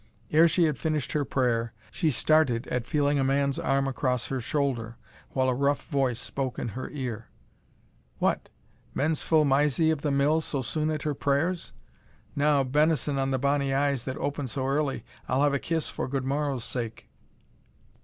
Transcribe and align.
Ere 0.31 0.47
she 0.47 0.63
had 0.63 0.79
finished 0.79 1.11
her 1.11 1.23
prayer, 1.23 1.73
she 1.91 2.09
started 2.09 2.65
at 2.69 2.87
feeling 2.87 3.19
a 3.19 3.23
man's 3.23 3.59
arm 3.59 3.87
across 3.87 4.29
her 4.29 4.41
shoulder, 4.41 4.97
while 5.33 5.47
a 5.47 5.53
rough 5.53 5.85
voice 5.89 6.17
spoke 6.19 6.57
in 6.57 6.69
her 6.69 6.89
ear 6.89 7.27
"What! 8.17 8.49
menseful 8.95 9.45
Mysie 9.45 9.91
of 9.91 10.01
the 10.01 10.09
Mill 10.09 10.41
so 10.41 10.63
soon 10.63 10.89
at 10.89 11.03
her 11.03 11.13
prayers? 11.13 11.73
now, 12.35 12.63
benison 12.63 13.19
on 13.19 13.29
the 13.29 13.37
bonny 13.37 13.75
eyes 13.75 14.05
that 14.05 14.17
open 14.17 14.47
so 14.47 14.65
early! 14.65 15.05
I'll 15.27 15.43
have 15.43 15.53
a 15.53 15.59
kiss 15.59 15.87
for 15.91 16.07
good 16.07 16.25
morrow's 16.25 16.63
sake." 16.65 17.07